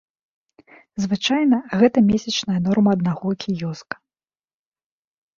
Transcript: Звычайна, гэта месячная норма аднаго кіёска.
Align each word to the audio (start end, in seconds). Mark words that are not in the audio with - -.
Звычайна, 1.03 1.57
гэта 1.81 1.97
месячная 2.07 2.59
норма 2.67 2.91
аднаго 2.97 3.29
кіёска. 3.43 3.95